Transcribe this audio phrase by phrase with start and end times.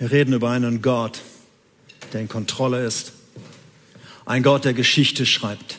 [0.00, 1.22] Wir reden über einen Gott,
[2.12, 3.14] der in Kontrolle ist.
[4.26, 5.76] Ein Gott, der Geschichte schreibt.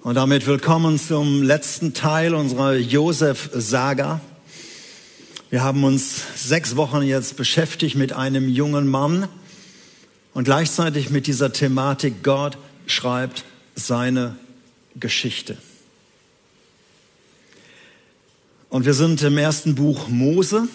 [0.00, 4.22] Und damit willkommen zum letzten Teil unserer Josef-Saga.
[5.50, 9.28] Wir haben uns sechs Wochen jetzt beschäftigt mit einem jungen Mann
[10.32, 12.56] und gleichzeitig mit dieser Thematik, Gott
[12.86, 13.44] schreibt
[13.74, 14.36] seine
[14.96, 15.58] Geschichte.
[18.70, 20.66] Und wir sind im ersten Buch Mose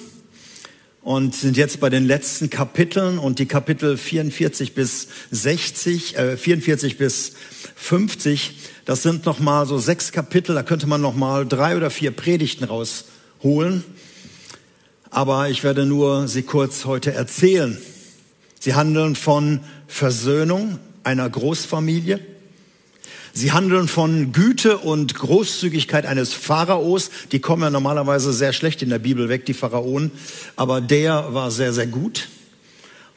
[1.01, 6.97] und sind jetzt bei den letzten Kapiteln und die Kapitel 44 bis 60, äh, 44
[6.97, 7.33] bis
[7.75, 11.89] 50, das sind noch mal so sechs Kapitel, da könnte man noch mal drei oder
[11.89, 13.83] vier Predigten rausholen.
[15.11, 17.77] Aber ich werde nur sie kurz heute erzählen.
[18.59, 22.19] Sie handeln von Versöhnung einer Großfamilie,
[23.33, 27.09] Sie handeln von Güte und Großzügigkeit eines Pharaos.
[27.31, 30.11] Die kommen ja normalerweise sehr schlecht in der Bibel weg, die Pharaonen.
[30.55, 32.29] Aber der war sehr, sehr gut.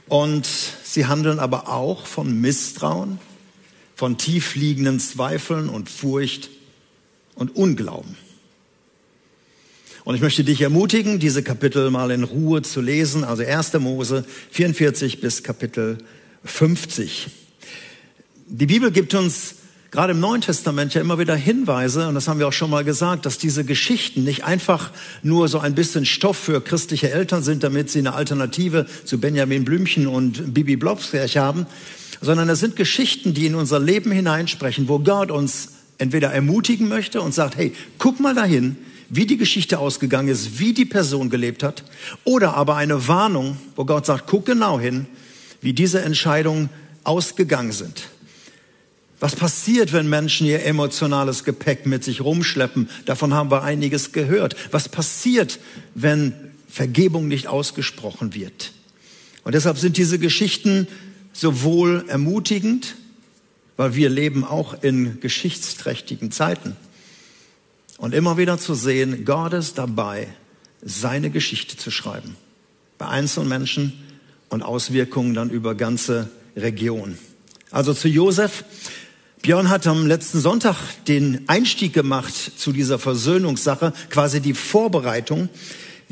[0.08, 0.46] Und
[0.84, 3.19] sie handeln aber auch von Misstrauen,
[3.94, 6.50] von tiefliegenden Zweifeln und Furcht
[7.34, 8.16] und Unglauben.
[10.04, 13.74] Und ich möchte dich ermutigen, diese Kapitel mal in Ruhe zu lesen, also 1.
[13.74, 15.98] Mose 44 bis Kapitel
[16.44, 17.28] 50.
[18.48, 19.54] Die Bibel gibt uns
[19.92, 22.82] gerade im Neuen Testament ja immer wieder Hinweise, und das haben wir auch schon mal
[22.82, 24.90] gesagt, dass diese Geschichten nicht einfach
[25.22, 29.64] nur so ein bisschen Stoff für christliche Eltern sind, damit sie eine Alternative zu Benjamin
[29.64, 31.66] Blümchen und Bibi Blobskirch haben,
[32.22, 37.20] sondern es sind Geschichten, die in unser Leben hineinsprechen, wo Gott uns entweder ermutigen möchte
[37.20, 38.76] und sagt, hey, guck mal dahin,
[39.10, 41.84] wie die Geschichte ausgegangen ist, wie die Person gelebt hat,
[42.24, 45.06] oder aber eine Warnung, wo Gott sagt, guck genau hin,
[45.60, 46.70] wie diese Entscheidungen
[47.04, 48.04] ausgegangen sind.
[49.23, 52.91] Was passiert, wenn Menschen ihr emotionales Gepäck mit sich rumschleppen?
[53.05, 54.56] Davon haben wir einiges gehört.
[54.73, 55.61] Was passiert,
[55.95, 56.34] wenn
[56.69, 58.73] Vergebung nicht ausgesprochen wird?
[59.45, 60.89] Und deshalb sind diese Geschichten
[61.33, 62.97] sowohl ermutigend,
[63.77, 66.77] weil wir leben auch in geschichtsträchtigen Zeiten.
[67.99, 70.27] Und immer wieder zu sehen, Gott ist dabei,
[70.82, 72.34] seine Geschichte zu schreiben.
[72.99, 73.93] Bei einzelnen Menschen
[74.49, 77.16] und Auswirkungen dann über ganze Regionen.
[77.71, 78.65] Also zu Josef.
[79.42, 80.76] Björn hat am letzten Sonntag
[81.08, 85.48] den Einstieg gemacht zu dieser Versöhnungssache, quasi die Vorbereitung.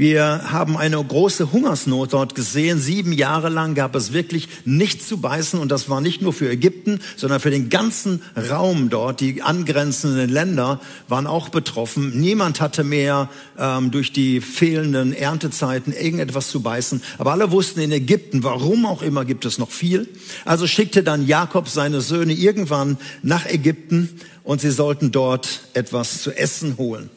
[0.00, 2.78] Wir haben eine große Hungersnot dort gesehen.
[2.78, 5.60] Sieben Jahre lang gab es wirklich nichts zu beißen.
[5.60, 9.20] Und das war nicht nur für Ägypten, sondern für den ganzen Raum dort.
[9.20, 12.18] Die angrenzenden Länder waren auch betroffen.
[12.18, 13.28] Niemand hatte mehr
[13.58, 17.02] ähm, durch die fehlenden Erntezeiten irgendetwas zu beißen.
[17.18, 20.08] Aber alle wussten in Ägypten, warum auch immer, gibt es noch viel.
[20.46, 24.08] Also schickte dann Jakob seine Söhne irgendwann nach Ägypten
[24.44, 27.10] und sie sollten dort etwas zu essen holen.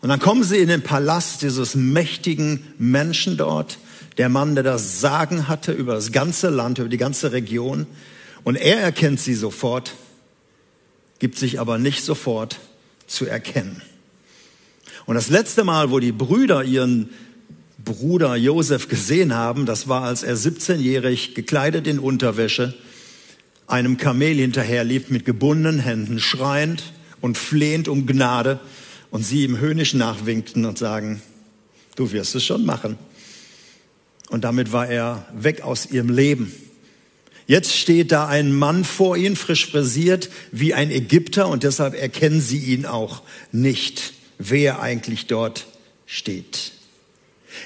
[0.00, 3.78] Und dann kommen sie in den Palast dieses mächtigen Menschen dort,
[4.16, 7.86] der Mann, der das Sagen hatte über das ganze Land, über die ganze Region.
[8.44, 9.94] Und er erkennt sie sofort,
[11.18, 12.58] gibt sich aber nicht sofort
[13.06, 13.82] zu erkennen.
[15.06, 17.10] Und das letzte Mal, wo die Brüder ihren
[17.84, 22.74] Bruder Josef gesehen haben, das war, als er 17-jährig gekleidet in Unterwäsche
[23.66, 28.60] einem Kamel hinterherlief mit gebundenen Händen, schreiend und flehend um Gnade
[29.10, 31.22] und sie ihm höhnisch nachwinkten und sagen,
[31.96, 32.98] du wirst es schon machen.
[34.30, 36.52] Und damit war er weg aus ihrem Leben.
[37.46, 42.40] Jetzt steht da ein Mann vor ihnen, frisch frisiert, wie ein Ägypter, und deshalb erkennen
[42.40, 45.66] sie ihn auch nicht, wer eigentlich dort
[46.06, 46.70] steht.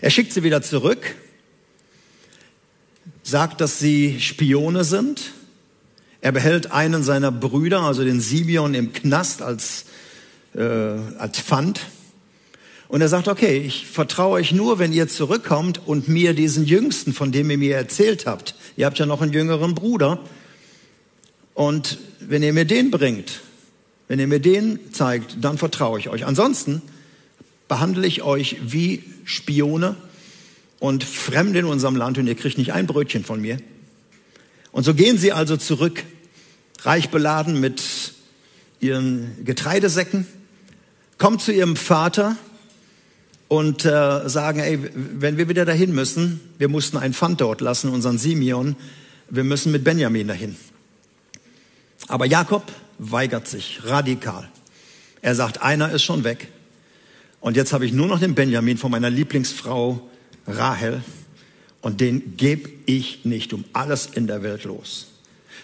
[0.01, 1.15] Er schickt sie wieder zurück,
[3.23, 5.33] sagt, dass sie Spione sind.
[6.23, 9.85] Er behält einen seiner Brüder, also den Simeon, im Knast als
[10.55, 10.63] äh,
[11.19, 11.81] als Pfand.
[12.89, 17.13] Und er sagt, okay, ich vertraue euch nur, wenn ihr zurückkommt und mir diesen Jüngsten,
[17.13, 20.21] von dem ihr mir erzählt habt, ihr habt ja noch einen jüngeren Bruder,
[21.55, 23.41] und wenn ihr mir den bringt,
[24.09, 26.27] wenn ihr mir den zeigt, dann vertraue ich euch.
[26.27, 26.83] Ansonsten
[27.69, 29.97] behandle ich euch wie Spione
[30.81, 33.59] und Fremde in unserem Land und ihr kriegt nicht ein Brötchen von mir.
[34.73, 36.05] Und so gehen sie also zurück,
[36.83, 37.83] reich beladen mit
[38.81, 40.27] ihren Getreidesäcken
[41.19, 42.37] kommen zu ihrem Vater
[43.49, 47.91] und äh, sagen, ey, wenn wir wieder dahin müssen, wir mussten ein Pfand dort lassen,
[47.91, 48.77] unseren Simeon,
[49.31, 50.57] wir müssen mit Benjamin dahin.
[52.09, 54.49] Aber Jakob weigert sich radikal.
[55.23, 56.49] Er sagt, einer ist schon weg.
[57.41, 60.01] Und jetzt habe ich nur noch den Benjamin von meiner Lieblingsfrau
[60.47, 61.03] Rahel.
[61.81, 65.14] Und den gebe ich nicht um alles in der Welt los.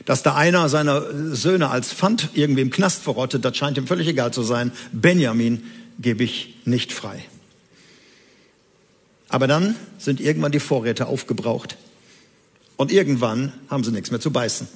[0.05, 4.09] Dass da einer seiner Söhne als Pfand irgendwie im Knast verrottet, das scheint ihm völlig
[4.09, 4.73] egal zu sein.
[4.93, 5.63] Benjamin
[5.99, 7.25] gebe ich nicht frei.
[9.29, 11.77] Aber dann sind irgendwann die Vorräte aufgebraucht
[12.77, 14.67] und irgendwann haben sie nichts mehr zu beißen.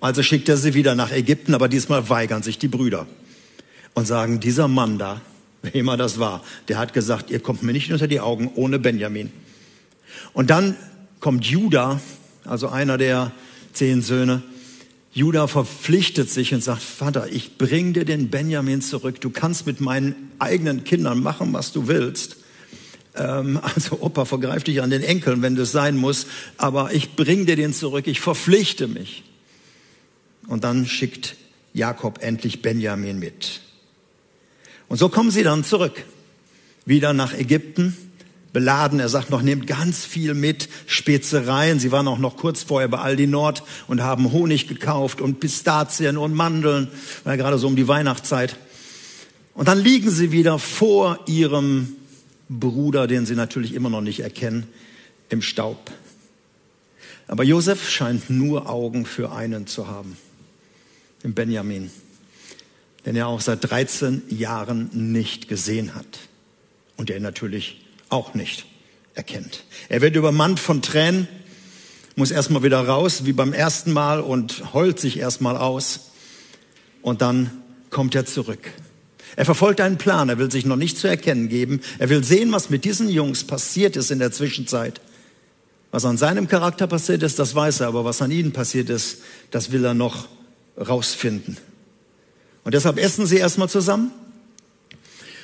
[0.00, 3.06] Also schickt er sie wieder nach Ägypten, aber diesmal weigern sich die Brüder
[3.94, 5.20] und sagen, dieser Mann da,
[5.62, 8.78] wer immer das war, der hat gesagt, ihr kommt mir nicht unter die Augen ohne
[8.78, 9.30] Benjamin.
[10.32, 10.74] Und dann
[11.20, 12.00] kommt Judah,
[12.44, 13.30] also einer der
[13.72, 14.42] zehn Söhne.
[15.12, 19.20] Judah verpflichtet sich und sagt, Vater, ich bring dir den Benjamin zurück.
[19.20, 22.36] Du kannst mit meinen eigenen Kindern machen, was du willst.
[23.16, 26.26] Ähm, also Opa, vergreif dich an den Enkeln, wenn das sein muss.
[26.58, 28.06] Aber ich bring dir den zurück.
[28.06, 29.24] Ich verpflichte mich.
[30.46, 31.36] Und dann schickt
[31.72, 33.60] Jakob endlich Benjamin mit.
[34.88, 36.04] Und so kommen sie dann zurück,
[36.84, 37.96] wieder nach Ägypten,
[38.52, 39.00] beladen.
[39.00, 41.78] Er sagt noch, nehmt ganz viel mit, Spezereien.
[41.78, 46.16] Sie waren auch noch kurz vorher bei Aldi Nord und haben Honig gekauft und Pistazien
[46.16, 46.88] und Mandeln,
[47.24, 48.56] ja gerade so um die Weihnachtszeit.
[49.54, 51.96] Und dann liegen sie wieder vor ihrem
[52.48, 54.66] Bruder, den sie natürlich immer noch nicht erkennen,
[55.28, 55.90] im Staub.
[57.28, 60.16] Aber Josef scheint nur Augen für einen zu haben,
[61.22, 61.90] im Benjamin
[63.06, 66.20] den er auch seit 13 Jahren nicht gesehen hat
[66.96, 68.66] und der natürlich auch nicht
[69.14, 69.64] erkennt.
[69.88, 71.28] Er wird übermannt von Tränen,
[72.16, 76.10] muss erstmal wieder raus, wie beim ersten Mal und heult sich erstmal aus
[77.02, 77.50] und dann
[77.88, 78.70] kommt er zurück.
[79.36, 82.52] Er verfolgt einen Plan, er will sich noch nicht zu erkennen geben, er will sehen,
[82.52, 85.00] was mit diesen Jungs passiert ist in der Zwischenzeit.
[85.92, 89.18] Was an seinem Charakter passiert ist, das weiß er, aber was an ihnen passiert ist,
[89.50, 90.28] das will er noch
[90.76, 91.56] rausfinden.
[92.64, 94.12] Und deshalb essen sie erstmal zusammen.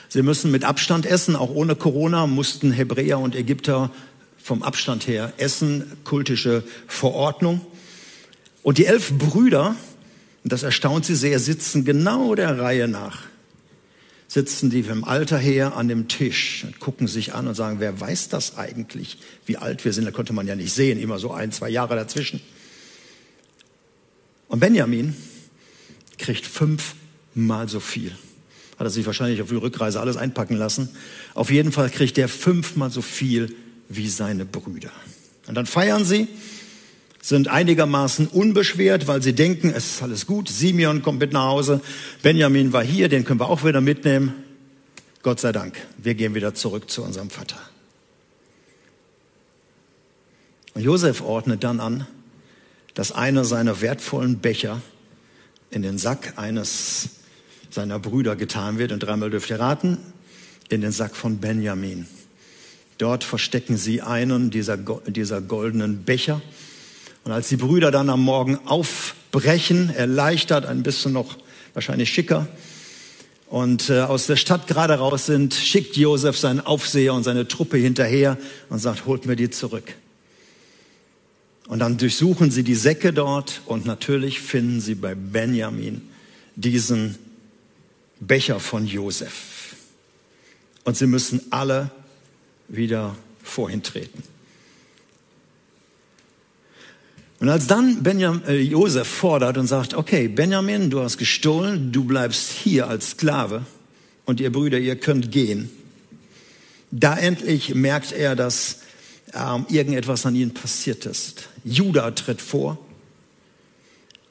[0.09, 3.91] Sie müssen mit Abstand essen, auch ohne Corona mussten Hebräer und Ägypter
[4.39, 7.61] vom Abstand her essen, kultische Verordnung.
[8.63, 9.75] Und die elf Brüder,
[10.45, 13.23] das erstaunt sie sehr, sitzen genau der Reihe nach.
[14.29, 18.01] Sitzen die vom Alter her an dem Tisch und gucken sich an und sagen, wer
[18.01, 20.05] weiß das eigentlich, wie alt wir sind?
[20.05, 22.41] Da konnte man ja nicht sehen, immer so ein, zwei Jahre dazwischen.
[24.49, 25.17] Und Benjamin
[26.19, 26.95] kriegt fünf
[27.35, 28.13] mal so viel.
[28.79, 30.91] Hat er sich wahrscheinlich auf die Rückreise alles einpacken lassen.
[31.35, 33.55] Auf jeden Fall kriegt er fünfmal so viel
[33.89, 34.91] wie seine Brüder.
[35.47, 36.29] Und dann feiern sie,
[37.23, 40.49] sind einigermaßen unbeschwert, weil sie denken, es ist alles gut.
[40.49, 41.81] Simeon kommt mit nach Hause.
[42.23, 44.35] Benjamin war hier, den können wir auch wieder mitnehmen.
[45.23, 47.59] Gott sei Dank, wir gehen wieder zurück zu unserem Vater.
[50.75, 52.07] Und Josef ordnet dann an,
[52.95, 54.81] dass einer seiner wertvollen Becher
[55.71, 57.09] in den Sack eines
[57.71, 58.93] seiner Brüder getan wird.
[58.93, 59.99] Und dreimal dürft ihr raten,
[60.69, 62.07] in den Sack von Benjamin.
[62.99, 66.41] Dort verstecken sie einen dieser, dieser goldenen Becher.
[67.25, 71.37] Und als die Brüder dann am Morgen aufbrechen, erleichtert, ein bisschen noch
[71.75, 72.49] wahrscheinlich schicker,
[73.49, 77.77] und äh, aus der Stadt gerade raus sind, schickt Josef seinen Aufseher und seine Truppe
[77.77, 78.37] hinterher
[78.71, 79.95] und sagt, holt mir die zurück.
[81.69, 86.03] Und dann durchsuchen sie die Säcke dort und natürlich finden sie bei Benjamin
[86.57, 87.17] diesen
[88.21, 89.75] Becher von Josef.
[90.85, 91.91] Und sie müssen alle
[92.69, 94.23] wieder vorhin treten.
[97.39, 102.05] Und als dann Benjamin, äh, Josef fordert und sagt, okay, Benjamin, du hast gestohlen, du
[102.05, 103.67] bleibst hier als Sklave
[104.25, 105.71] und ihr Brüder, ihr könnt gehen.
[106.91, 108.81] Da endlich merkt er, dass
[109.35, 111.49] ähm, irgendetwas an ihnen passiert ist.
[111.65, 112.79] Judah tritt vor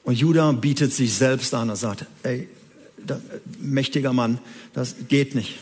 [0.04, 2.48] und Judah bietet sich selbst an und sagt, ey,
[3.60, 4.40] mächtiger Mann,
[4.74, 5.58] das geht nicht.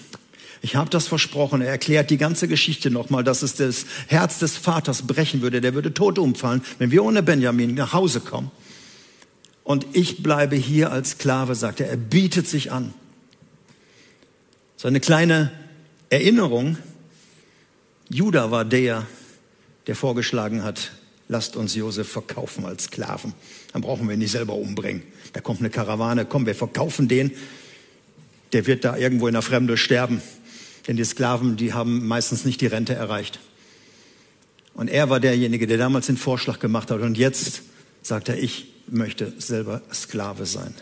[0.61, 1.61] Ich habe das versprochen.
[1.61, 5.59] Er erklärt die ganze Geschichte nochmal, dass es das Herz des Vaters brechen würde.
[5.59, 8.49] Der würde tot umfallen, wenn wir ohne Benjamin nach Hause kommen.
[9.65, 11.89] Und ich bleibe hier als Sklave, sagt er.
[11.89, 12.93] Er bietet sich an.
[14.77, 15.51] So eine kleine
[16.09, 16.77] Erinnerung.
[18.09, 19.05] Judah war der,
[19.87, 20.91] der vorgeschlagen hat,
[21.27, 23.33] lasst uns Josef verkaufen als Sklaven.
[23.71, 25.03] Dann brauchen wir ihn nicht selber umbringen.
[25.33, 27.31] Da kommt eine Karawane, komm, wir verkaufen den.
[28.51, 30.21] Der wird da irgendwo in der Fremde sterben.
[30.87, 33.39] Denn die Sklaven, die haben meistens nicht die Rente erreicht.
[34.73, 37.01] Und er war derjenige, der damals den Vorschlag gemacht hat.
[37.01, 37.61] Und jetzt
[38.01, 40.73] sagt er, ich möchte selber Sklave sein.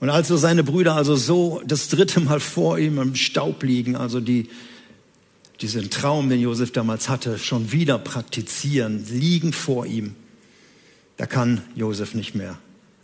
[0.00, 3.96] Und als so seine Brüder also so das dritte Mal vor ihm im Staub liegen,
[3.96, 4.48] also die,
[5.60, 10.14] diesen Traum, den Josef damals hatte, schon wieder praktizieren, liegen vor ihm,
[11.16, 12.58] da kann Josef nicht mehr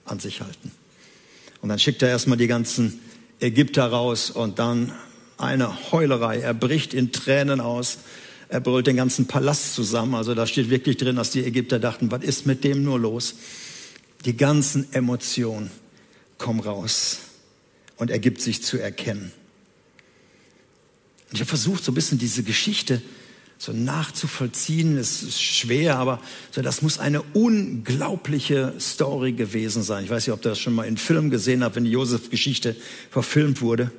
[0.05, 0.71] an sich halten.
[1.61, 3.01] Und dann schickt er erstmal die ganzen
[3.41, 4.93] Ägypter raus und dann
[5.37, 6.39] eine Heulerei.
[6.39, 7.99] Er bricht in Tränen aus.
[8.49, 10.15] Er brüllt den ganzen Palast zusammen.
[10.15, 13.35] Also da steht wirklich drin, dass die Ägypter dachten, was ist mit dem nur los?
[14.25, 15.71] Die ganzen Emotionen
[16.39, 17.19] kommen raus
[17.97, 19.33] und er gibt sich zu erkennen.
[21.33, 23.03] Ich habe versucht, so ein bisschen diese Geschichte
[23.59, 24.97] so nachzuvollziehen.
[24.99, 30.05] Es ist schwer, aber so, das muss eine unglaubliche Story gewesen sein.
[30.05, 32.77] Ich weiß nicht, ob ihr das schon mal in Film gesehen habt, wenn die Josef-Geschichte
[33.11, 33.91] verfilmt wurde.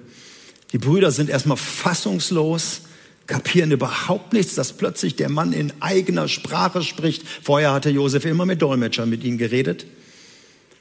[0.73, 2.81] Die Brüder sind erstmal fassungslos,
[3.25, 7.23] kapieren überhaupt nichts, dass plötzlich der Mann in eigener Sprache spricht.
[7.41, 9.85] Vorher hatte Josef immer mit Dolmetschern mit ihnen geredet.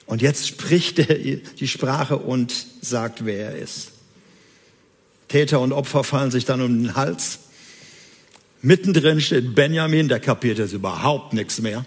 [0.06, 3.92] Und jetzt spricht er die Sprache und sagt, wer er ist.
[5.28, 7.40] Täter und Opfer fallen sich dann um den Hals.
[8.62, 11.84] Mittendrin steht Benjamin, der kapiert jetzt überhaupt nichts mehr.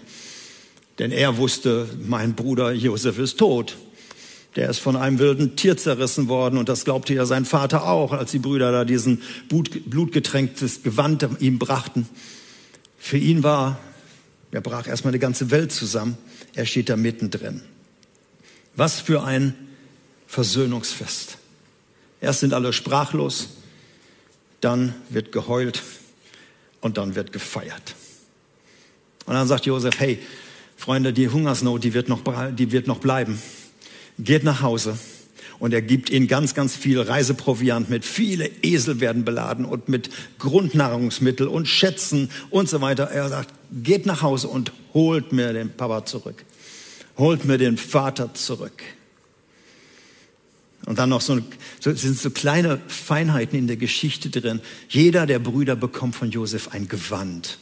[0.98, 3.76] Denn er wusste, mein Bruder Josef ist tot.
[4.56, 8.12] Der ist von einem wilden Tier zerrissen worden und das glaubte ja sein Vater auch,
[8.12, 12.08] als die Brüder da diesen blutgetränktes Gewand ihm brachten.
[12.98, 13.78] Für ihn war,
[14.50, 16.18] er brach erstmal die ganze Welt zusammen.
[16.54, 17.62] Er steht da mittendrin.
[18.74, 19.54] Was für ein
[20.26, 21.39] Versöhnungsfest.
[22.20, 23.48] Erst sind alle sprachlos,
[24.60, 25.82] dann wird geheult
[26.80, 27.94] und dann wird gefeiert.
[29.26, 30.18] Und dann sagt Josef, hey,
[30.76, 32.22] Freunde, die Hungersnot, die wird noch,
[32.52, 33.40] die wird noch bleiben
[34.24, 34.98] geht nach Hause
[35.58, 38.04] und er gibt ihnen ganz, ganz viel Reiseproviant mit.
[38.04, 43.04] Viele Esel werden beladen und mit Grundnahrungsmittel und Schätzen und so weiter.
[43.04, 46.44] Er sagt, geht nach Hause und holt mir den Papa zurück.
[47.18, 48.82] Holt mir den Vater zurück.
[50.90, 51.38] Und dann noch so,
[51.78, 54.60] so sind so kleine Feinheiten in der Geschichte drin.
[54.88, 57.58] Jeder der Brüder bekommt von Josef ein Gewand.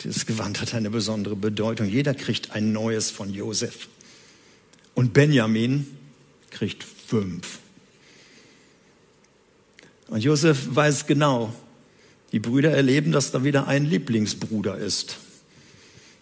[0.00, 1.88] Dieses Gewand hat eine besondere Bedeutung.
[1.88, 3.88] Jeder kriegt ein neues von Josef.
[4.92, 5.86] Und Benjamin
[6.50, 7.58] kriegt fünf.
[10.08, 11.54] Und Josef weiß genau,
[12.32, 15.16] die Brüder erleben, dass da wieder ein Lieblingsbruder ist.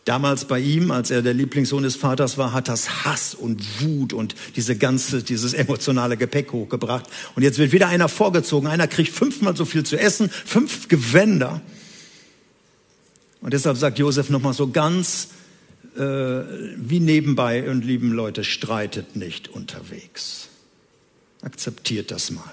[0.05, 4.13] Damals bei ihm, als er der Lieblingssohn des Vaters war, hat das Hass und Wut
[4.13, 7.07] und diese ganze, dieses emotionale Gepäck hochgebracht.
[7.37, 8.67] Und jetzt wird wieder einer vorgezogen.
[8.67, 11.61] Einer kriegt fünfmal so viel zu essen, fünf Gewänder.
[13.43, 15.29] Und deshalb sagt Josef nochmal so ganz
[15.97, 20.49] äh, wie nebenbei und lieben Leute, streitet nicht unterwegs.
[21.43, 22.51] Akzeptiert das mal.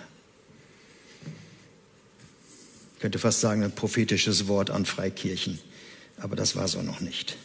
[2.96, 5.60] Ich könnte fast sagen, ein prophetisches Wort an Freikirchen,
[6.20, 7.38] aber das war so noch nicht.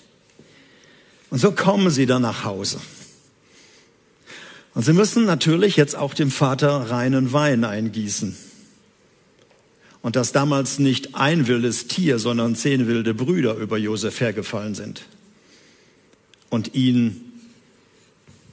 [1.31, 2.81] Und so kommen sie dann nach Hause.
[4.75, 8.37] Und sie müssen natürlich jetzt auch dem Vater reinen Wein eingießen.
[10.03, 15.07] Und dass damals nicht ein wildes Tier, sondern zehn wilde Brüder über Josef hergefallen sind
[16.51, 17.33] und ihn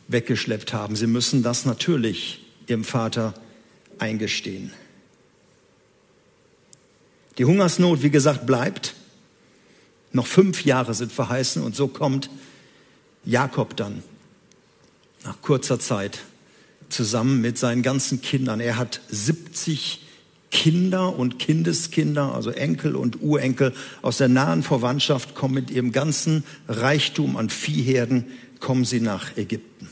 [0.08, 0.96] weggeschleppt haben.
[0.96, 3.34] Sie müssen das natürlich ihrem Vater
[3.98, 4.72] eingestehen.
[7.38, 8.96] Die Hungersnot, wie gesagt, bleibt.
[10.14, 12.30] Noch fünf Jahre sind verheißen und so kommt
[13.24, 14.04] Jakob dann
[15.24, 16.20] nach kurzer Zeit
[16.90, 18.60] zusammen mit seinen ganzen Kindern.
[18.60, 20.02] Er hat 70
[20.52, 26.44] Kinder und Kindeskinder, also Enkel und Urenkel aus der nahen Verwandtschaft kommen mit ihrem ganzen
[26.68, 28.26] Reichtum an Viehherden,
[28.60, 29.90] kommen sie nach Ägypten.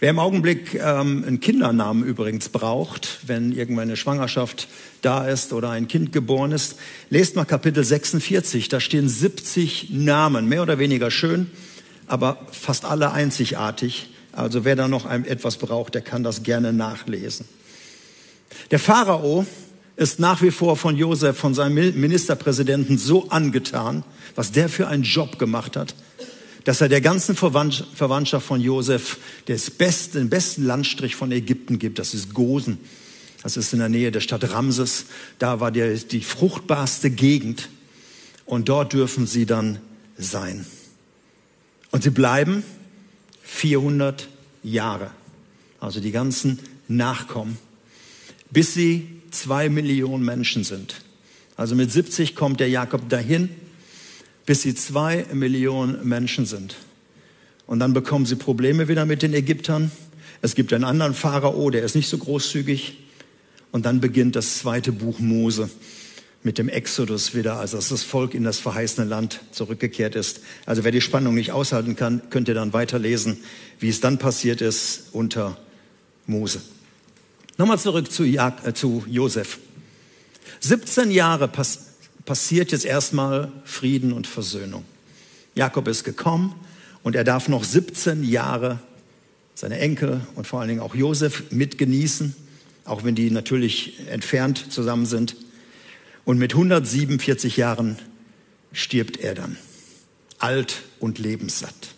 [0.00, 4.66] Wer im Augenblick ähm, einen Kindernamen übrigens braucht, wenn irgendwann eine Schwangerschaft
[5.02, 6.76] da ist oder ein Kind geboren ist,
[7.10, 11.50] lest mal Kapitel 46, da stehen 70 Namen, mehr oder weniger schön,
[12.06, 14.08] aber fast alle einzigartig.
[14.32, 17.44] Also wer da noch etwas braucht, der kann das gerne nachlesen.
[18.70, 19.44] Der Pharao
[19.96, 24.02] ist nach wie vor von Josef, von seinem Ministerpräsidenten so angetan,
[24.34, 25.94] was der für einen Job gemacht hat,
[26.64, 29.18] dass er der ganzen Verwandtschaft von Josef
[29.78, 31.98] besten, den besten Landstrich von Ägypten gibt.
[31.98, 32.78] Das ist Gosen.
[33.42, 35.06] Das ist in der Nähe der Stadt Ramses.
[35.38, 37.68] Da war die, die fruchtbarste Gegend.
[38.44, 39.78] Und dort dürfen sie dann
[40.18, 40.66] sein.
[41.90, 42.62] Und sie bleiben
[43.42, 44.28] 400
[44.62, 45.10] Jahre.
[45.80, 47.56] Also die ganzen Nachkommen
[48.50, 51.02] bis sie zwei Millionen Menschen sind.
[51.56, 53.48] Also mit 70 kommt der Jakob dahin,
[54.46, 56.76] bis sie zwei Millionen Menschen sind.
[57.66, 59.92] Und dann bekommen sie Probleme wieder mit den Ägyptern.
[60.42, 62.98] Es gibt einen anderen Pharao, der ist nicht so großzügig.
[63.70, 65.70] Und dann beginnt das zweite Buch Mose
[66.42, 70.40] mit dem Exodus wieder, also dass das Volk in das verheißene Land zurückgekehrt ist.
[70.64, 73.38] Also wer die Spannung nicht aushalten kann, könnt ihr dann weiterlesen,
[73.78, 75.58] wie es dann passiert ist unter
[76.26, 76.62] Mose.
[77.58, 79.58] Nochmal zurück zu, Jak äh, zu Josef.
[80.60, 81.89] 17 Jahre pass
[82.30, 84.84] passiert jetzt erstmal Frieden und Versöhnung.
[85.56, 86.54] Jakob ist gekommen
[87.02, 88.78] und er darf noch 17 Jahre
[89.56, 92.36] seine Enkel und vor allen Dingen auch Josef mitgenießen,
[92.84, 95.34] auch wenn die natürlich entfernt zusammen sind.
[96.24, 97.98] Und mit 147 Jahren
[98.72, 99.56] stirbt er dann,
[100.38, 101.96] alt und lebenssatt.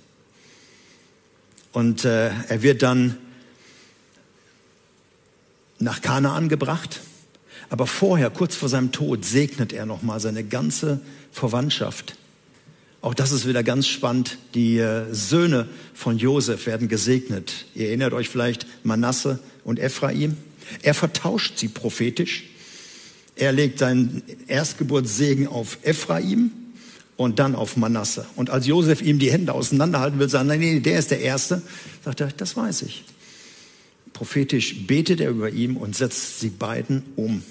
[1.72, 3.18] Und äh, er wird dann
[5.78, 7.02] nach Kanaan gebracht.
[7.72, 11.00] Aber vorher, kurz vor seinem Tod, segnet er nochmal seine ganze
[11.30, 12.16] Verwandtschaft.
[13.00, 14.36] Auch das ist wieder ganz spannend.
[14.54, 17.64] Die äh, Söhne von Josef werden gesegnet.
[17.74, 20.36] Ihr erinnert euch vielleicht Manasse und Ephraim.
[20.82, 22.44] Er vertauscht sie prophetisch.
[23.36, 26.50] Er legt seinen Erstgeburtssegen auf Ephraim
[27.16, 28.26] und dann auf Manasse.
[28.36, 31.62] Und als Josef ihm die Hände auseinanderhalten will, sagen, nein, nee, der ist der Erste,
[32.04, 33.02] sagt er, das weiß ich.
[34.12, 37.42] Prophetisch betet er über ihm und setzt sie beiden um.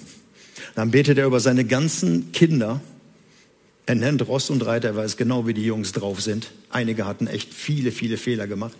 [0.74, 2.80] Dann betet er über seine ganzen Kinder
[3.84, 6.52] er nennt Ross und Reiter, er weiß genau, wie die Jungs drauf sind.
[6.70, 8.76] Einige hatten echt viele, viele Fehler gemacht.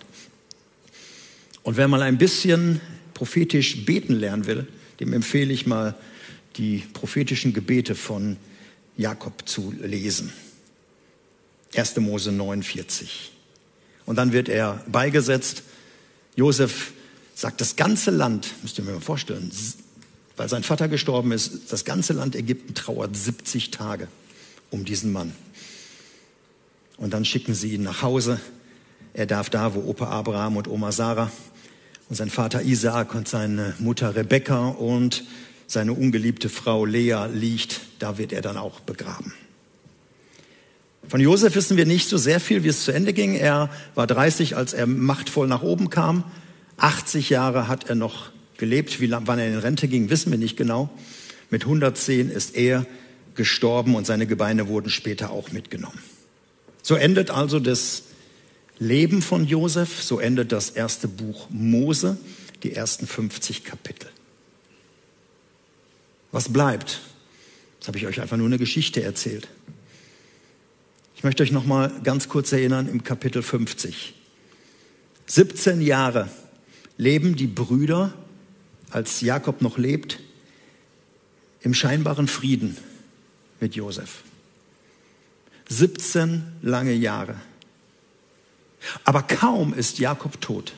[1.62, 2.81] Und wer mal ein bisschen
[3.15, 4.67] prophetisch beten lernen will,
[5.01, 5.95] dem empfehle ich mal,
[6.57, 8.37] die prophetischen Gebete von
[8.97, 10.33] Jakob zu lesen.
[11.75, 11.97] 1.
[11.97, 13.33] Mose 49.
[14.05, 15.62] Und dann wird er beigesetzt.
[16.37, 16.93] Josef
[17.35, 19.51] sagt, das ganze Land, müsst ihr mir mal vorstellen,
[20.37, 24.09] weil sein Vater gestorben ist, das ganze Land Ägypten trauert 70 Tage
[24.71, 25.33] um diesen Mann.
[26.97, 28.41] Und dann schicken sie ihn nach Hause.
[29.15, 31.31] Er darf da, wo Opa Abraham und Oma Sarah
[32.09, 35.25] und sein Vater Isaak und seine Mutter Rebekka und
[35.67, 39.33] seine ungeliebte Frau Lea liegt, da wird er dann auch begraben.
[41.09, 43.35] Von Josef wissen wir nicht so sehr viel, wie es zu Ende ging.
[43.35, 46.25] Er war 30, als er machtvoll nach oben kam.
[46.83, 49.01] 80 Jahre hat er noch gelebt.
[49.01, 50.91] Wie lang, wann er in Rente ging, wissen wir nicht genau.
[51.51, 52.87] Mit 110 ist er
[53.35, 55.99] gestorben und seine Gebeine wurden später auch mitgenommen.
[56.83, 58.03] So endet also das
[58.79, 62.19] Leben von Josef, so endet das erste Buch Mose,
[62.65, 64.09] die ersten 50 Kapitel.
[66.33, 67.01] Was bleibt?
[67.79, 69.49] Das habe ich euch einfach nur eine Geschichte erzählt.
[71.15, 74.15] Ich möchte euch noch mal ganz kurz erinnern im Kapitel 50.
[75.27, 76.29] 17 Jahre
[77.03, 78.15] leben die Brüder,
[78.91, 80.21] als Jakob noch lebt,
[81.61, 82.77] im scheinbaren Frieden
[83.59, 84.23] mit Josef.
[85.69, 87.35] 17 lange Jahre.
[89.05, 90.75] Aber kaum ist Jakob tot,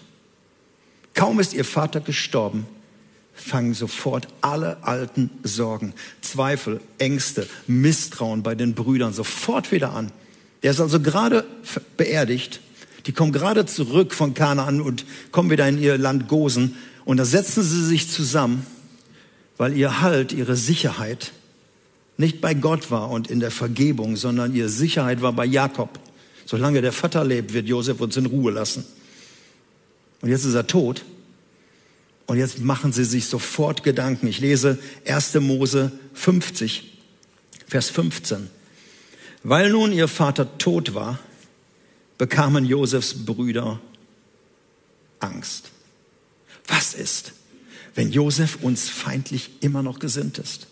[1.13, 2.67] kaum ist ihr Vater gestorben,
[3.35, 10.11] fangen sofort alle alten Sorgen, Zweifel, Ängste, Misstrauen bei den Brüdern sofort wieder an.
[10.63, 11.45] Der ist also gerade
[11.99, 12.61] beerdigt.
[13.07, 16.77] Die kommen gerade zurück von Kanaan und kommen wieder in ihr Land Gosen.
[17.05, 18.67] Und da setzen sie sich zusammen,
[19.57, 21.33] weil ihr Halt, ihre Sicherheit
[22.17, 25.99] nicht bei Gott war und in der Vergebung, sondern ihre Sicherheit war bei Jakob.
[26.47, 28.85] Solange der Vater lebt, wird Josef uns in Ruhe lassen.
[30.21, 31.05] Und jetzt ist er tot.
[32.27, 34.27] Und jetzt machen sie sich sofort Gedanken.
[34.29, 35.35] Ich lese 1.
[35.40, 36.99] Mose 50,
[37.67, 38.49] Vers 15.
[39.43, 41.19] Weil nun ihr Vater tot war,
[42.18, 43.81] bekamen Josefs Brüder
[45.20, 45.70] Angst.
[46.66, 47.33] Was ist,
[47.94, 50.66] wenn Josef uns feindlich immer noch gesinnt ist?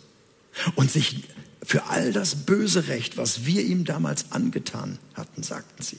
[0.74, 1.24] und sich
[1.62, 5.98] für all das böse Recht, was wir ihm damals angetan hatten, sagten sie.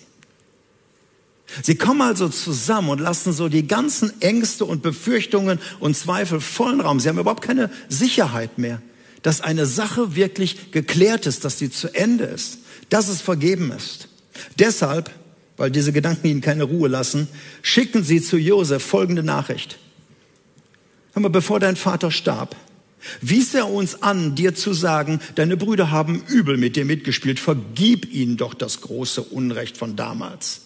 [1.62, 6.82] Sie kommen also zusammen und lassen so die ganzen Ängste und Befürchtungen und Zweifel vollen
[6.82, 7.00] Raum.
[7.00, 8.82] Sie haben überhaupt keine Sicherheit mehr,
[9.22, 14.08] dass eine Sache wirklich geklärt ist, dass sie zu Ende ist, dass es vergeben ist.
[14.58, 15.12] Deshalb,
[15.58, 17.28] weil diese Gedanken ihnen keine Ruhe lassen,
[17.62, 19.78] schicken sie zu Josef folgende Nachricht.
[21.14, 22.56] Hör mal, bevor dein Vater starb,
[23.22, 28.12] wies er uns an, dir zu sagen, deine Brüder haben übel mit dir mitgespielt, vergib
[28.12, 30.62] ihnen doch das große Unrecht von damals.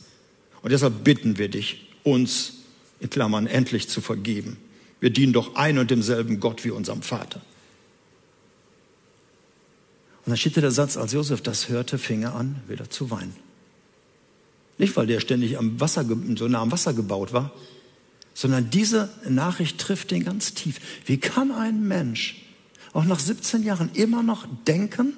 [0.62, 2.54] Und deshalb bitten wir dich, uns,
[3.00, 4.58] in Klammern, endlich zu vergeben.
[5.00, 7.41] Wir dienen doch ein und demselben Gott wie unserem Vater.
[10.26, 13.46] Und dann steht der Satz, als Josef das hörte, fing er an, wieder zu weinen.
[14.77, 17.51] Nicht, weil der ständig am Wasser, so nah am Wasser gebaut war,
[18.33, 20.79] sondern diese Nachricht trifft den ganz tief.
[21.05, 22.43] Wie kann ein Mensch
[22.93, 25.13] auch nach 17 Jahren immer noch denken,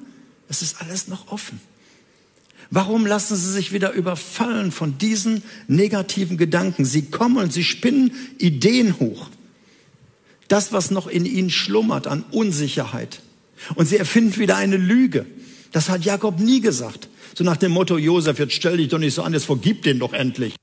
[0.48, 1.60] es ist alles noch offen?
[2.72, 6.86] Warum lassen Sie sich wieder überfallen von diesen negativen Gedanken?
[6.86, 9.30] Sie kommen und Sie spinnen Ideen hoch.
[10.48, 13.22] Das, was noch in Ihnen schlummert an Unsicherheit.
[13.76, 15.26] Und Sie erfinden wieder eine Lüge.
[15.72, 17.10] Das hat Jakob nie gesagt.
[17.36, 20.00] So nach dem Motto, Josef, jetzt stell dich doch nicht so an, jetzt vergib den
[20.00, 20.56] doch endlich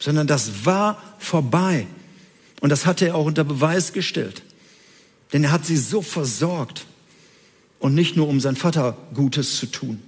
[0.00, 1.86] sondern das war vorbei.
[2.60, 4.42] Und das hat er auch unter Beweis gestellt.
[5.32, 6.86] Denn er hat sie so versorgt.
[7.78, 10.02] Und nicht nur, um sein Vater Gutes zu tun.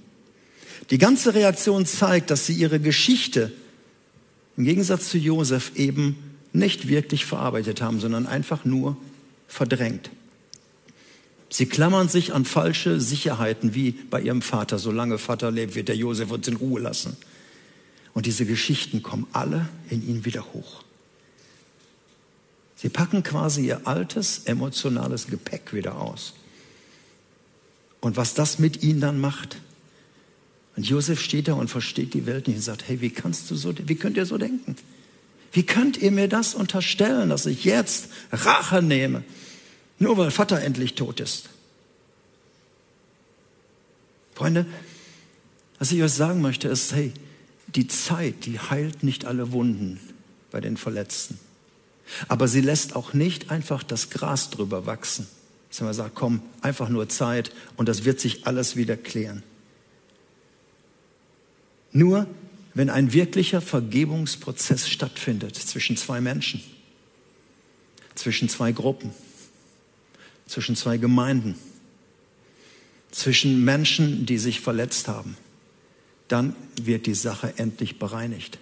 [0.89, 3.51] Die ganze Reaktion zeigt, dass sie ihre Geschichte
[4.57, 6.17] im Gegensatz zu Josef eben
[6.51, 8.97] nicht wirklich verarbeitet haben, sondern einfach nur
[9.47, 10.11] verdrängt.
[11.53, 14.79] Sie klammern sich an falsche Sicherheiten wie bei ihrem Vater.
[14.79, 17.15] Solange Vater lebt, wird der Josef uns in Ruhe lassen.
[18.15, 20.81] Und diese Geschichten kommen alle in ihn wieder hoch.
[22.75, 26.33] Sie packen quasi ihr altes emotionales Gepäck wieder aus.
[28.01, 29.57] Und was das mit ihnen dann macht.
[30.75, 33.55] Und Josef steht da und versteht die Welt nicht und sagt, hey, wie kannst du
[33.55, 34.75] so, wie könnt ihr so denken?
[35.51, 39.23] Wie könnt ihr mir das unterstellen, dass ich jetzt Rache nehme,
[40.03, 41.49] nur weil Vater endlich tot ist?
[44.35, 44.65] Freunde,
[45.79, 47.13] was ich euch sagen möchte, ist, hey,
[47.67, 49.99] die Zeit, die heilt nicht alle Wunden
[50.51, 51.39] bei den Verletzten.
[52.27, 55.27] Aber sie lässt auch nicht einfach das Gras drüber wachsen.
[55.69, 59.41] Dass man sagt, komm, einfach nur Zeit und das wird sich alles wieder klären.
[61.91, 62.27] Nur
[62.75, 66.63] wenn ein wirklicher Vergebungsprozess stattfindet zwischen zwei Menschen,
[68.15, 69.11] zwischen zwei Gruppen,
[70.53, 71.55] zwischen zwei Gemeinden,
[73.09, 75.35] zwischen Menschen, die sich verletzt haben,
[76.27, 78.59] dann wird die Sache endlich bereinigt.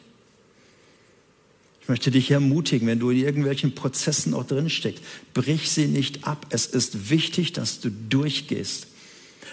[1.82, 6.26] Ich möchte dich ermutigen, wenn du in irgendwelchen Prozessen auch drin steckst, brich sie nicht
[6.26, 6.46] ab.
[6.50, 8.88] Es ist wichtig, dass du durchgehst,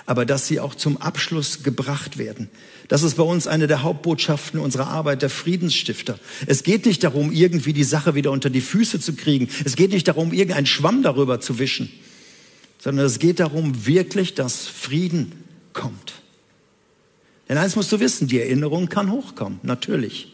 [0.07, 2.51] aber dass sie auch zum Abschluss gebracht werden.
[2.87, 6.21] Das ist bei uns eine der Hauptbotschaften unserer Arbeit der Friedensstifter.
[6.47, 9.49] Es geht nicht darum, irgendwie die Sache wieder unter die Füße zu kriegen.
[9.65, 11.91] Es geht nicht darum, irgendeinen Schwamm darüber zu wischen,
[12.79, 15.33] sondern es geht darum, wirklich, dass Frieden
[15.73, 16.15] kommt.
[17.49, 20.33] Denn eins musst du wissen, die Erinnerung kann hochkommen, natürlich.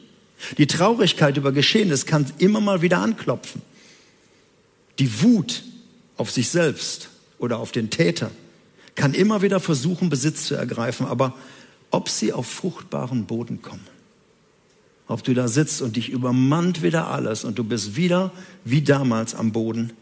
[0.58, 3.62] Die Traurigkeit über Geschehenes kann immer mal wieder anklopfen.
[4.98, 5.62] Die Wut
[6.16, 8.30] auf sich selbst oder auf den Täter
[8.94, 11.06] kann immer wieder versuchen, Besitz zu ergreifen.
[11.06, 11.34] Aber
[11.90, 13.86] ob sie auf fruchtbaren Boden kommen,
[15.06, 18.32] ob du da sitzt und dich übermannt wieder alles und du bist wieder
[18.64, 19.92] wie damals am Boden,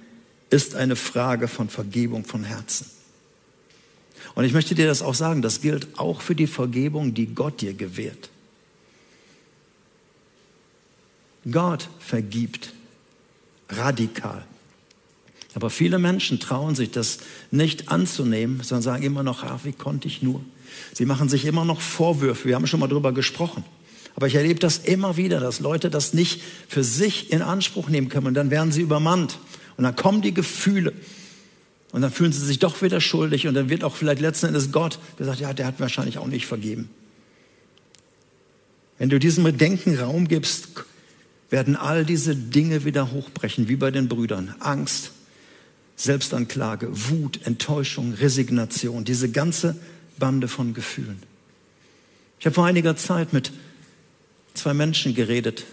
[0.52, 2.86] ist eine Frage von Vergebung von Herzen.
[4.34, 7.60] Und ich möchte dir das auch sagen, das gilt auch für die Vergebung, die Gott
[7.60, 8.30] dir gewährt.
[11.50, 12.72] Gott vergibt
[13.68, 14.44] radikal.
[15.54, 17.18] Aber viele Menschen trauen sich das
[17.50, 20.40] nicht anzunehmen, sondern sagen immer noch, ach, wie konnte ich nur?
[20.94, 22.48] Sie machen sich immer noch Vorwürfe.
[22.48, 23.64] Wir haben schon mal darüber gesprochen.
[24.14, 28.08] Aber ich erlebe das immer wieder, dass Leute das nicht für sich in Anspruch nehmen
[28.08, 28.28] können.
[28.28, 29.38] Und dann werden sie übermannt.
[29.76, 30.92] Und dann kommen die Gefühle.
[31.92, 33.46] Und dann fühlen sie sich doch wieder schuldig.
[33.46, 36.46] Und dann wird auch vielleicht letzten Endes Gott gesagt, ja, der hat wahrscheinlich auch nicht
[36.46, 36.90] vergeben.
[38.98, 40.68] Wenn du diesem Denken Raum gibst,
[41.50, 44.54] werden all diese Dinge wieder hochbrechen, wie bei den Brüdern.
[44.60, 45.12] Angst,
[45.96, 49.76] Selbstanklage, Wut, Enttäuschung, Resignation, diese ganze
[50.18, 51.22] Bande von Gefühlen.
[52.40, 53.52] Ich habe vor einiger Zeit mit
[54.54, 55.64] zwei Menschen geredet.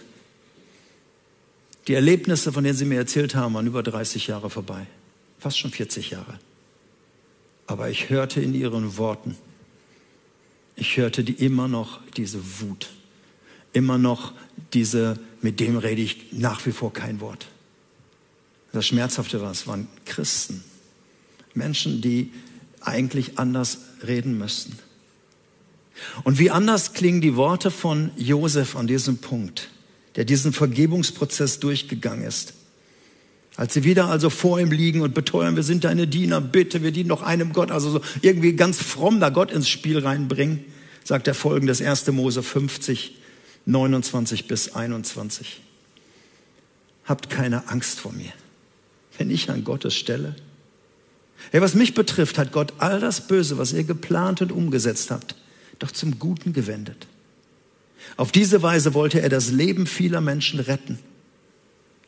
[1.86, 4.86] Die Erlebnisse, von denen sie mir erzählt haben, waren über 30 Jahre vorbei,
[5.38, 6.38] fast schon 40 Jahre.
[7.66, 9.36] Aber ich hörte in ihren Worten,
[10.76, 12.90] ich hörte die immer noch diese Wut,
[13.72, 14.32] immer noch
[14.72, 17.46] diese, mit dem rede ich nach wie vor kein Wort.
[18.72, 20.62] Das Schmerzhafte war, es waren Christen.
[21.54, 22.32] Menschen, die
[22.80, 24.78] eigentlich anders reden müssten.
[26.24, 29.70] Und wie anders klingen die Worte von Josef an diesem Punkt,
[30.16, 32.54] der diesen Vergebungsprozess durchgegangen ist.
[33.56, 36.92] Als sie wieder also vor ihm liegen und beteuern, wir sind deine Diener, bitte, wir
[36.92, 40.64] dienen doch einem Gott, also so irgendwie ganz fromm da Gott ins Spiel reinbringen,
[41.04, 42.06] sagt er folgendes 1.
[42.12, 43.18] Mose 50,
[43.66, 45.60] 29 bis 21.
[47.04, 48.32] Habt keine Angst vor mir,
[49.18, 50.36] wenn ich an Gottes Stelle.
[51.50, 55.34] Hey, was mich betrifft, hat Gott all das Böse, was ihr geplant und umgesetzt habt,
[55.78, 57.06] doch zum Guten gewendet.
[58.16, 60.98] Auf diese Weise wollte er das Leben vieler Menschen retten.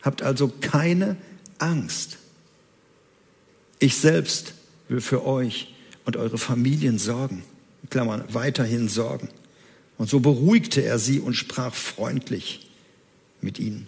[0.03, 1.17] Habt also keine
[1.59, 2.19] Angst.
[3.79, 4.55] Ich selbst
[4.89, 5.75] will für euch
[6.05, 7.45] und eure Familien sorgen.
[7.91, 9.29] Klammern, weiterhin sorgen.
[9.99, 12.69] Und so beruhigte er sie und sprach freundlich
[13.41, 13.87] mit ihnen.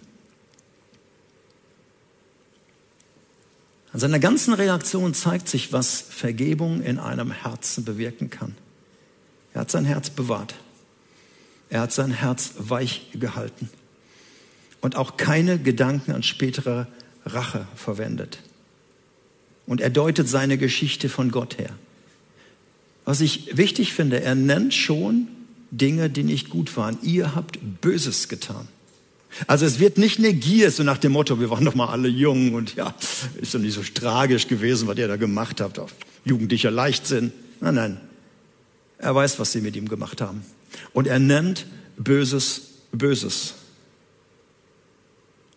[3.91, 8.55] An seiner ganzen Reaktion zeigt sich, was Vergebung in einem Herzen bewirken kann.
[9.53, 10.55] Er hat sein Herz bewahrt.
[11.69, 13.69] Er hat sein Herz weich gehalten
[14.81, 16.87] und auch keine Gedanken an spätere
[17.25, 18.39] Rache verwendet.
[19.65, 21.71] Und er deutet seine Geschichte von Gott her.
[23.03, 25.27] Was ich wichtig finde, er nennt schon
[25.71, 26.97] Dinge, die nicht gut waren.
[27.01, 28.67] Ihr habt Böses getan.
[29.47, 32.53] Also es wird nicht negiert, so nach dem Motto, wir waren doch mal alle jung
[32.53, 32.95] und ja,
[33.41, 37.33] ist doch nicht so tragisch gewesen, was ihr da gemacht habt, auf jugendlicher Leichtsinn.
[37.59, 38.01] Nein, nein.
[38.97, 40.45] Er weiß, was sie mit ihm gemacht haben.
[40.93, 41.65] Und er nennt
[41.97, 43.55] Böses Böses.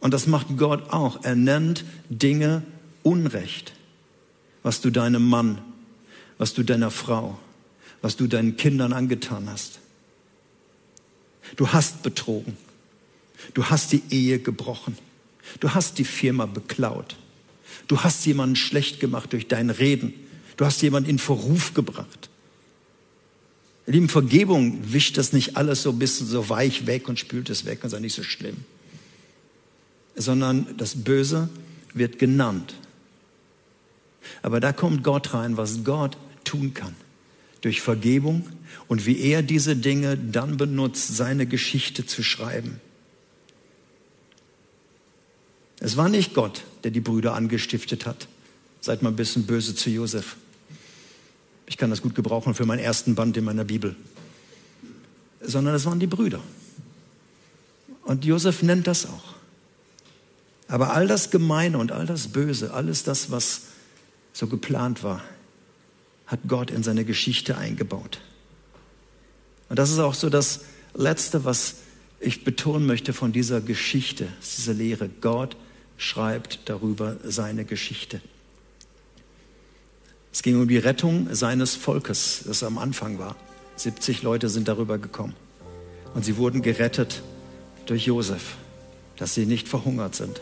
[0.00, 1.24] Und das macht Gott auch.
[1.24, 2.62] Er nennt Dinge
[3.02, 3.72] Unrecht,
[4.62, 5.60] was du deinem Mann,
[6.36, 7.38] was du deiner Frau,
[8.02, 9.80] was du deinen Kindern angetan hast.
[11.56, 12.56] Du hast betrogen.
[13.54, 14.98] Du hast die Ehe gebrochen.
[15.60, 17.16] Du hast die Firma beklaut.
[17.86, 20.12] Du hast jemanden schlecht gemacht durch dein Reden.
[20.56, 22.28] Du hast jemanden in Verruf gebracht.
[23.88, 27.64] Lieben, Vergebung wischt das nicht alles so ein bisschen so weich weg und spült es
[27.64, 28.58] weg und sagt nicht so schlimm.
[30.14, 31.48] Sondern das Böse
[31.94, 32.74] wird genannt.
[34.42, 36.94] Aber da kommt Gott rein, was Gott tun kann.
[37.62, 38.46] Durch Vergebung
[38.88, 42.80] und wie er diese Dinge dann benutzt, seine Geschichte zu schreiben.
[45.80, 48.28] Es war nicht Gott, der die Brüder angestiftet hat.
[48.82, 50.36] Seid mal ein bisschen böse zu Josef.
[51.68, 53.94] Ich kann das gut gebrauchen für meinen ersten Band in meiner Bibel.
[55.40, 56.40] Sondern es waren die Brüder.
[58.04, 59.34] Und Josef nennt das auch.
[60.66, 63.62] Aber all das Gemeine und all das Böse, alles das, was
[64.32, 65.22] so geplant war,
[66.26, 68.20] hat Gott in seine Geschichte eingebaut.
[69.68, 70.60] Und das ist auch so das
[70.94, 71.76] Letzte, was
[72.18, 75.10] ich betonen möchte von dieser Geschichte, dieser Lehre.
[75.20, 75.56] Gott
[75.98, 78.22] schreibt darüber seine Geschichte.
[80.32, 83.36] Es ging um die Rettung seines Volkes, das am Anfang war.
[83.76, 85.34] 70 Leute sind darüber gekommen.
[86.14, 87.22] Und sie wurden gerettet
[87.86, 88.56] durch Josef,
[89.16, 90.40] dass sie nicht verhungert sind.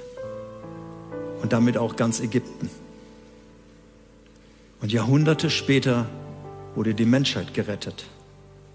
[1.42, 2.70] Und damit auch ganz Ägypten.
[4.80, 6.06] Und Jahrhunderte später
[6.74, 8.04] wurde die Menschheit gerettet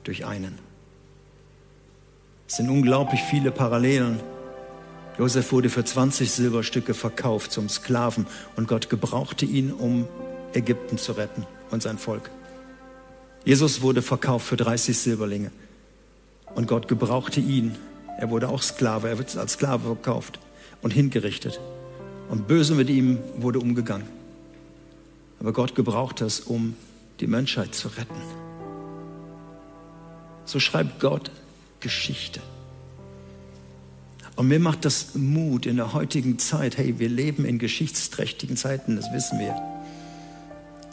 [0.04, 0.58] durch einen.
[2.48, 4.20] Es sind unglaublich viele Parallelen
[5.18, 10.08] Josef wurde für 20 Silberstücke verkauft zum Sklaven und Gott gebrauchte ihn, um
[10.54, 12.30] Ägypten zu retten und sein Volk.
[13.46, 15.52] Jesus wurde verkauft für 30 Silberlinge
[16.56, 17.76] und Gott gebrauchte ihn.
[18.18, 20.40] Er wurde auch Sklave, er wird als Sklave verkauft
[20.82, 21.60] und hingerichtet.
[22.30, 24.08] Und böse mit ihm wurde umgegangen.
[25.40, 26.76] Aber Gott gebrauchte es, um
[27.20, 28.22] die Menschheit zu retten.
[30.46, 31.32] So schreibt Gott
[31.80, 32.42] Geschichte.
[34.36, 36.78] Und mir macht das Mut in der heutigen Zeit.
[36.78, 39.71] Hey, wir leben in geschichtsträchtigen Zeiten, das wissen wir.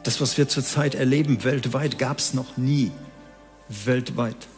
[0.09, 2.91] Das, was wir zurzeit erleben, weltweit, gab es noch nie.
[3.69, 4.49] Weltweit.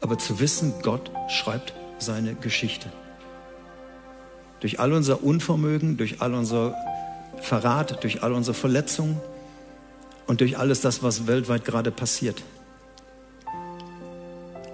[0.00, 2.90] Aber zu wissen, Gott schreibt seine Geschichte.
[4.58, 6.74] Durch all unser Unvermögen, durch all unser
[7.42, 9.20] Verrat, durch all unsere Verletzungen
[10.26, 12.42] und durch alles das, was weltweit gerade passiert.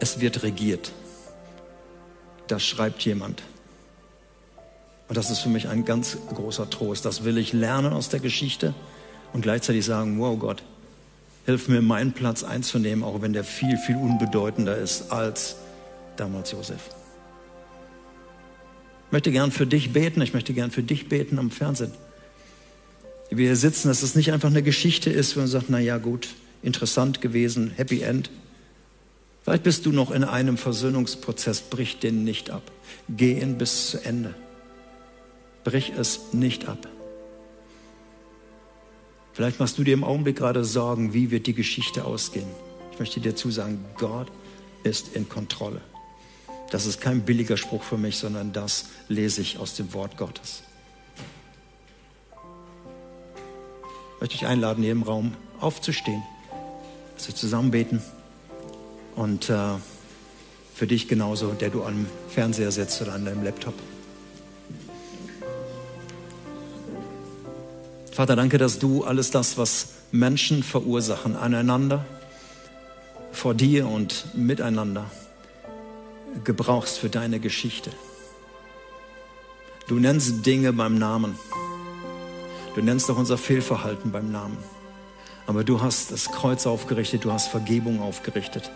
[0.00, 0.90] Es wird regiert
[2.48, 3.42] das schreibt jemand.
[5.08, 7.04] Und das ist für mich ein ganz großer Trost.
[7.04, 8.74] Das will ich lernen aus der Geschichte
[9.32, 10.62] und gleichzeitig sagen, wow Gott,
[11.46, 15.56] hilf mir meinen Platz einzunehmen, auch wenn der viel, viel unbedeutender ist als
[16.16, 16.80] damals Josef.
[19.06, 21.92] Ich möchte gern für dich beten, ich möchte gern für dich beten am Fernsehen.
[23.28, 25.80] Wie wir hier sitzen, dass es nicht einfach eine Geschichte ist, wo man sagt, na
[25.80, 26.28] ja, gut,
[26.62, 28.30] interessant gewesen, Happy End.
[29.42, 32.62] Vielleicht bist du noch in einem Versöhnungsprozess, brich den nicht ab.
[33.08, 34.34] Geh ihn bis zu Ende.
[35.64, 36.86] Brich es nicht ab.
[39.32, 42.48] Vielleicht machst du dir im Augenblick gerade Sorgen, wie wird die Geschichte ausgehen.
[42.92, 44.28] Ich möchte dir zusagen, Gott
[44.82, 45.80] ist in Kontrolle.
[46.70, 50.62] Das ist kein billiger Spruch für mich, sondern das lese ich aus dem Wort Gottes.
[54.14, 56.22] Ich möchte dich einladen, hier im Raum aufzustehen,
[57.16, 58.02] dass wir zusammen beten.
[59.16, 59.76] Und äh,
[60.74, 63.74] für dich genauso, der du am Fernseher sitzt oder an deinem Laptop.
[68.20, 72.04] Vater, danke, dass du alles das, was Menschen verursachen, aneinander,
[73.32, 75.06] vor dir und miteinander,
[76.44, 77.90] gebrauchst für deine Geschichte.
[79.88, 81.34] Du nennst Dinge beim Namen.
[82.74, 84.58] Du nennst auch unser Fehlverhalten beim Namen.
[85.46, 88.70] Aber du hast das Kreuz aufgerichtet, du hast Vergebung aufgerichtet.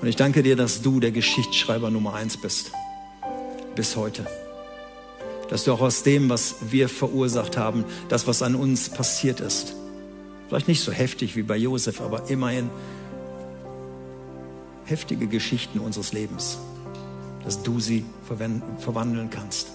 [0.00, 2.70] Und ich danke dir, dass du der Geschichtsschreiber Nummer eins bist.
[3.74, 4.24] Bis heute.
[5.48, 9.74] Dass du auch aus dem, was wir verursacht haben, das, was an uns passiert ist,
[10.48, 12.70] vielleicht nicht so heftig wie bei Josef, aber immerhin
[14.86, 16.58] heftige Geschichten unseres Lebens,
[17.44, 18.04] dass du sie
[18.78, 19.68] verwandeln kannst.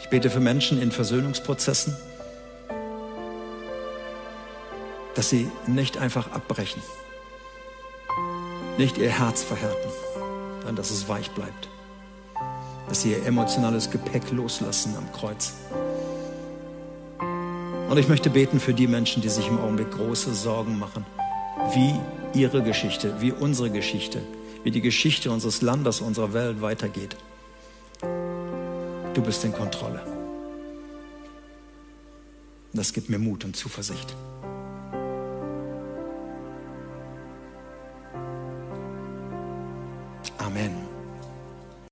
[0.00, 1.96] Ich bete für Menschen in Versöhnungsprozessen,
[5.14, 6.82] dass sie nicht einfach abbrechen,
[8.76, 9.90] nicht ihr Herz verhärten,
[10.58, 11.68] sondern dass es weich bleibt.
[12.88, 15.54] Dass sie ihr emotionales Gepäck loslassen am Kreuz.
[17.88, 21.04] Und ich möchte beten für die Menschen, die sich im Augenblick große Sorgen machen,
[21.74, 21.94] wie
[22.38, 24.20] ihre Geschichte, wie unsere Geschichte,
[24.62, 27.16] wie die Geschichte unseres Landes, unserer Welt weitergeht.
[29.14, 30.00] Du bist in Kontrolle.
[32.72, 34.16] Das gibt mir Mut und Zuversicht.
[40.38, 40.83] Amen.